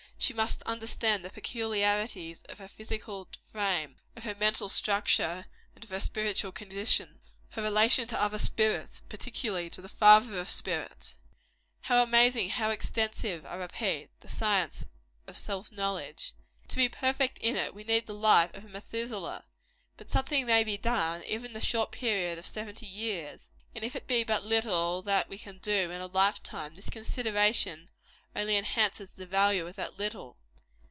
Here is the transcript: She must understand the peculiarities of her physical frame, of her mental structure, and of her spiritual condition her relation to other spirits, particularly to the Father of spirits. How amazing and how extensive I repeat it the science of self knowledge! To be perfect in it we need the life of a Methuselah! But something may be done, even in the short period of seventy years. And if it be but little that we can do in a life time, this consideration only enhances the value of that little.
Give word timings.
She 0.17 0.35
must 0.35 0.61
understand 0.63 1.25
the 1.25 1.31
peculiarities 1.31 2.43
of 2.43 2.59
her 2.59 2.67
physical 2.67 3.27
frame, 3.39 3.95
of 4.15 4.21
her 4.23 4.35
mental 4.35 4.69
structure, 4.69 5.47
and 5.73 5.83
of 5.83 5.89
her 5.89 5.99
spiritual 5.99 6.51
condition 6.51 7.21
her 7.49 7.63
relation 7.63 8.07
to 8.09 8.21
other 8.21 8.37
spirits, 8.37 9.01
particularly 9.09 9.67
to 9.71 9.81
the 9.81 9.89
Father 9.89 10.37
of 10.39 10.47
spirits. 10.47 11.17
How 11.81 12.03
amazing 12.03 12.43
and 12.43 12.51
how 12.51 12.69
extensive 12.69 13.47
I 13.47 13.55
repeat 13.55 13.85
it 13.95 14.11
the 14.19 14.29
science 14.29 14.85
of 15.25 15.35
self 15.37 15.71
knowledge! 15.71 16.33
To 16.67 16.75
be 16.75 16.87
perfect 16.87 17.39
in 17.39 17.55
it 17.55 17.73
we 17.73 17.83
need 17.83 18.05
the 18.05 18.13
life 18.13 18.51
of 18.53 18.63
a 18.63 18.69
Methuselah! 18.69 19.45
But 19.97 20.11
something 20.11 20.45
may 20.45 20.63
be 20.63 20.77
done, 20.77 21.23
even 21.23 21.47
in 21.47 21.53
the 21.53 21.59
short 21.61 21.91
period 21.91 22.37
of 22.37 22.45
seventy 22.45 22.85
years. 22.85 23.49
And 23.73 23.83
if 23.83 23.95
it 23.95 24.05
be 24.05 24.23
but 24.23 24.45
little 24.45 25.01
that 25.01 25.29
we 25.29 25.39
can 25.39 25.57
do 25.57 25.89
in 25.89 25.99
a 25.99 26.05
life 26.05 26.43
time, 26.43 26.75
this 26.75 26.91
consideration 26.91 27.89
only 28.33 28.55
enhances 28.55 29.11
the 29.11 29.25
value 29.25 29.67
of 29.67 29.75
that 29.75 29.99
little. 29.99 30.37